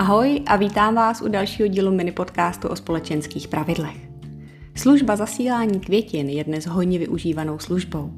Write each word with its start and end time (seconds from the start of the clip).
Ahoj 0.00 0.42
a 0.46 0.56
vítám 0.56 0.94
vás 0.94 1.22
u 1.22 1.28
dalšího 1.28 1.68
dílu 1.68 1.92
mini 1.92 2.12
podcastu 2.12 2.68
o 2.68 2.76
společenských 2.76 3.48
pravidlech. 3.48 3.96
Služba 4.74 5.16
zasílání 5.16 5.80
květin 5.80 6.28
je 6.28 6.44
dnes 6.44 6.66
hodně 6.66 6.98
využívanou 6.98 7.58
službou. 7.58 8.12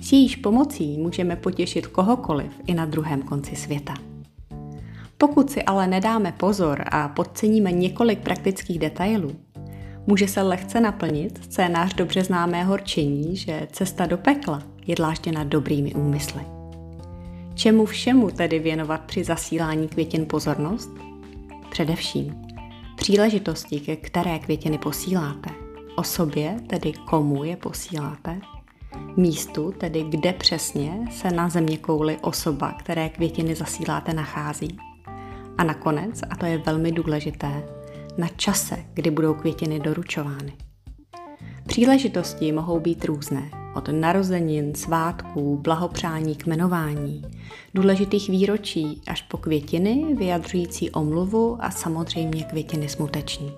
S 0.00 0.12
jejíž 0.12 0.36
pomocí 0.36 0.98
můžeme 0.98 1.36
potěšit 1.36 1.86
kohokoliv 1.86 2.52
i 2.66 2.74
na 2.74 2.86
druhém 2.86 3.22
konci 3.22 3.56
světa. 3.56 3.94
Pokud 5.18 5.50
si 5.50 5.62
ale 5.62 5.86
nedáme 5.86 6.32
pozor 6.32 6.84
a 6.86 7.08
podceníme 7.08 7.72
několik 7.72 8.18
praktických 8.18 8.78
detailů, 8.78 9.32
může 10.06 10.28
se 10.28 10.42
lehce 10.42 10.80
naplnit 10.80 11.44
scénář 11.44 11.94
dobře 11.94 12.24
známého 12.24 12.76
rčení, 12.76 13.36
že 13.36 13.68
cesta 13.72 14.06
do 14.06 14.18
pekla 14.18 14.62
je 14.86 14.94
dlážděna 14.94 15.44
dobrými 15.44 15.94
úmysly. 15.94 16.42
Čemu 17.54 17.84
všemu 17.86 18.30
tedy 18.30 18.58
věnovat 18.58 19.00
při 19.00 19.24
zasílání 19.24 19.88
květin 19.88 20.26
pozornost? 20.26 20.90
Především 21.76 22.42
příležitosti, 22.96 23.80
ke 23.80 23.96
které 23.96 24.38
květiny 24.38 24.78
posíláte, 24.78 25.50
osobě, 25.96 26.56
tedy 26.66 26.92
komu 26.92 27.44
je 27.44 27.56
posíláte, 27.56 28.40
místu, 29.16 29.72
tedy 29.72 30.04
kde 30.08 30.32
přesně 30.32 31.04
se 31.10 31.30
na 31.30 31.48
země 31.48 31.78
kouli 31.78 32.18
osoba, 32.20 32.72
které 32.72 33.08
květiny 33.08 33.54
zasíláte, 33.54 34.14
nachází. 34.14 34.78
A 35.58 35.64
nakonec, 35.64 36.20
a 36.30 36.36
to 36.36 36.46
je 36.46 36.58
velmi 36.58 36.92
důležité, 36.92 37.68
na 38.18 38.28
čase, 38.28 38.84
kdy 38.94 39.10
budou 39.10 39.34
květiny 39.34 39.80
doručovány. 39.80 40.52
Příležitosti 41.66 42.52
mohou 42.52 42.80
být 42.80 43.04
různé, 43.04 43.50
od 43.76 43.88
narozenin, 43.92 44.74
svátků, 44.74 45.56
blahopřání 45.56 46.36
k 46.36 46.46
jmenování, 46.46 47.22
důležitých 47.74 48.30
výročí 48.30 49.02
až 49.06 49.22
po 49.22 49.36
květiny 49.36 50.14
vyjadřující 50.14 50.90
omluvu 50.90 51.58
a 51.60 51.70
samozřejmě 51.70 52.44
květiny 52.44 52.88
smuteční. 52.88 53.52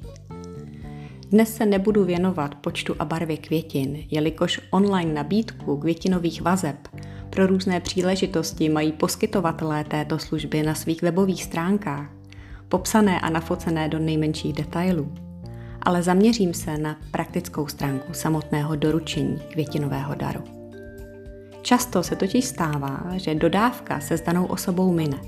Dnes 1.30 1.56
se 1.56 1.66
nebudu 1.66 2.04
věnovat 2.04 2.54
počtu 2.54 2.94
a 2.98 3.04
barvě 3.04 3.36
květin, 3.36 4.04
jelikož 4.10 4.60
online 4.70 5.12
nabídku 5.12 5.76
květinových 5.76 6.42
vazeb 6.42 6.88
pro 7.30 7.46
různé 7.46 7.80
příležitosti 7.80 8.68
mají 8.68 8.92
poskytovatelé 8.92 9.84
této 9.84 10.18
služby 10.18 10.62
na 10.62 10.74
svých 10.74 11.02
webových 11.02 11.44
stránkách, 11.44 12.10
popsané 12.68 13.20
a 13.20 13.30
nafocené 13.30 13.88
do 13.88 13.98
nejmenších 13.98 14.52
detailů 14.52 15.27
ale 15.88 16.02
zaměřím 16.02 16.54
se 16.54 16.78
na 16.78 16.96
praktickou 17.10 17.66
stránku 17.66 18.14
samotného 18.14 18.76
doručení 18.76 19.38
květinového 19.52 20.14
daru. 20.14 20.40
Často 21.62 22.02
se 22.02 22.16
totiž 22.16 22.44
stává, 22.44 23.00
že 23.16 23.34
dodávka 23.34 24.00
se 24.00 24.18
s 24.18 24.20
danou 24.20 24.46
osobou 24.46 24.92
mine 24.92 25.18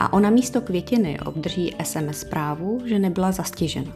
a 0.00 0.12
ona 0.12 0.30
místo 0.30 0.60
květiny 0.60 1.20
obdrží 1.20 1.76
SMS 1.82 2.20
zprávu, 2.20 2.80
že 2.84 2.98
nebyla 2.98 3.32
zastižena 3.32 3.92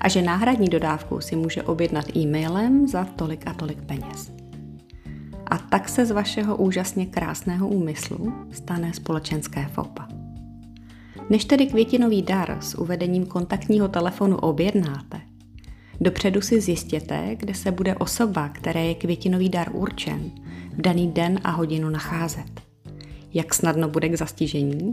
a 0.00 0.08
že 0.08 0.22
náhradní 0.22 0.68
dodávku 0.68 1.20
si 1.20 1.36
může 1.36 1.62
objednat 1.62 2.16
e-mailem 2.16 2.88
za 2.88 3.04
tolik 3.04 3.46
a 3.46 3.54
tolik 3.54 3.82
peněz. 3.82 4.32
A 5.46 5.58
tak 5.58 5.88
se 5.88 6.06
z 6.06 6.10
vašeho 6.10 6.56
úžasně 6.56 7.06
krásného 7.06 7.68
úmyslu 7.68 8.32
stane 8.52 8.94
společenské 8.94 9.66
foupa. 9.72 10.15
Než 11.30 11.44
tedy 11.44 11.66
květinový 11.66 12.22
dar 12.22 12.58
s 12.60 12.78
uvedením 12.78 13.26
kontaktního 13.26 13.88
telefonu 13.88 14.36
objednáte, 14.36 15.20
dopředu 16.00 16.40
si 16.40 16.60
zjistěte, 16.60 17.36
kde 17.36 17.54
se 17.54 17.72
bude 17.72 17.94
osoba, 17.94 18.48
které 18.48 18.84
je 18.84 18.94
květinový 18.94 19.48
dar 19.48 19.68
určen, 19.72 20.30
v 20.76 20.80
daný 20.80 21.10
den 21.12 21.40
a 21.44 21.50
hodinu 21.50 21.90
nacházet. 21.90 22.60
Jak 23.34 23.54
snadno 23.54 23.88
bude 23.88 24.08
k 24.08 24.18
zastižení 24.18 24.92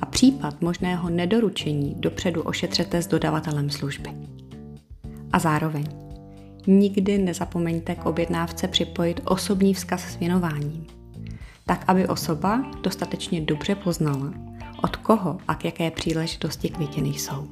a 0.00 0.06
případ 0.06 0.62
možného 0.62 1.10
nedoručení 1.10 1.94
dopředu 1.98 2.42
ošetřete 2.42 3.02
s 3.02 3.06
dodavatelem 3.06 3.70
služby. 3.70 4.10
A 5.32 5.38
zároveň 5.38 5.84
nikdy 6.66 7.18
nezapomeňte 7.18 7.94
k 7.94 8.06
objednávce 8.06 8.68
připojit 8.68 9.20
osobní 9.24 9.74
vzkaz 9.74 10.02
s 10.02 10.16
věnováním, 10.16 10.86
tak 11.66 11.84
aby 11.86 12.08
osoba 12.08 12.70
dostatečně 12.82 13.40
dobře 13.40 13.74
poznala, 13.74 14.45
od 14.82 14.96
koho 14.96 15.38
a 15.48 15.54
k 15.54 15.64
jaké 15.64 15.90
příležitosti 15.90 16.68
květiny 16.68 17.08
jsou. 17.08 17.48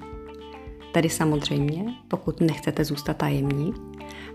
Tedy 0.93 1.11
samozřejmě, 1.11 1.85
pokud 2.09 2.41
nechcete 2.41 2.85
zůstat 2.85 3.17
tajemní 3.17 3.75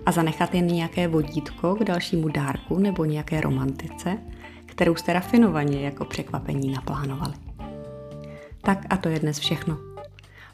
a 0.06 0.12
zanechat 0.12 0.56
jen 0.56 0.68
nějaké 0.68 1.08
vodítko 1.08 1.76
k 1.76 1.84
dalšímu 1.84 2.28
dárku 2.28 2.80
nebo 2.80 3.06
nějaké 3.06 3.42
romantice, 3.42 4.18
kterou 4.66 4.96
jste 4.96 5.14
rafinovaně 5.14 5.82
jako 5.82 6.06
překvapení 6.06 6.72
naplánovali. 6.72 7.34
Tak 8.62 8.86
a 8.90 8.98
to 8.98 9.10
je 9.10 9.20
dnes 9.20 9.40
všechno. 9.40 9.78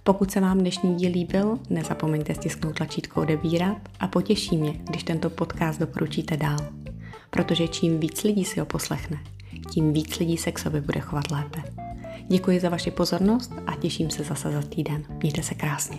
Pokud 0.04 0.32
se 0.32 0.40
vám 0.40 0.58
dnešní 0.58 0.96
díl 0.96 1.12
líbil, 1.12 1.60
nezapomeňte 1.70 2.36
stisknout 2.36 2.76
tlačítko 2.76 3.22
odebírat 3.22 3.78
a 4.00 4.08
potěší 4.08 4.58
mě, 4.58 4.74
když 4.90 5.04
tento 5.04 5.30
podcast 5.30 5.80
doporučíte 5.80 6.38
dál. 6.38 6.60
Protože 7.30 7.68
čím 7.68 8.00
víc 8.00 8.24
lidí 8.24 8.46
si 8.46 8.60
ho 8.60 8.66
poslechne, 8.66 9.18
tím 9.72 9.94
víc 9.94 10.20
lidí 10.20 10.38
se 10.38 10.52
k 10.52 10.60
sobě 10.60 10.82
bude 10.82 11.00
chovat 11.00 11.32
lépe. 11.32 11.85
Děkuji 12.28 12.60
za 12.60 12.70
vaši 12.70 12.92
pozornost 12.92 13.54
a 13.68 13.76
těším 13.76 14.10
se 14.10 14.24
zase 14.24 14.52
za 14.52 14.62
týden. 14.62 15.04
Mějte 15.22 15.44
se 15.44 15.56
krásně. 15.56 15.98